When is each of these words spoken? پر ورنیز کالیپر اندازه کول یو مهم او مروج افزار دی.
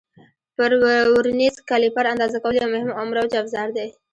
پر 0.55 0.71
ورنیز 1.15 1.55
کالیپر 1.69 2.05
اندازه 2.13 2.37
کول 2.43 2.53
یو 2.57 2.67
مهم 2.73 2.89
او 2.97 3.03
مروج 3.09 3.31
افزار 3.41 3.67
دی. 3.75 3.89